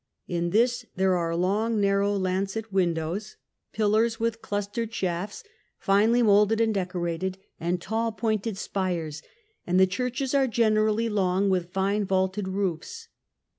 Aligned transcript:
In 0.27 0.49
this 0.49 0.83
there 0.95 1.15
are 1.15 1.35
long, 1.35 1.79
narrow 1.79 2.15
lancet 2.17 2.73
windows, 2.73 3.03
Io8 3.05 3.21
THE 3.21 3.27
CHURCHES. 3.27 3.37
pillars 3.73 4.19
with 4.19 4.41
clustered 4.41 4.93
shafts, 4.95 5.43
finely 5.77 6.23
moulded 6.23 6.59
and 6.59 6.73
decorated, 6.73 7.37
and 7.59 7.79
tall 7.79 8.11
pointed 8.11 8.57
spires; 8.57 9.21
and 9.67 9.79
the 9.79 9.85
churches 9.85 10.33
are 10.33 10.47
generally 10.47 11.07
long, 11.07 11.51
with 11.51 11.69
fine 11.71 12.03
vaulted 12.05 12.47
roofs. 12.47 13.09